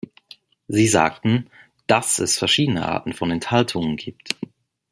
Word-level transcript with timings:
Sie 0.67 0.87
sagten, 0.87 1.47
dass 1.85 2.17
es 2.17 2.35
verschiedene 2.39 2.87
Arten 2.87 3.13
von 3.13 3.29
Enthaltungen 3.29 3.97
gibt. 3.97 4.31